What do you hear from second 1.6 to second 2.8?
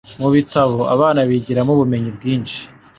ubumenyi bwinshi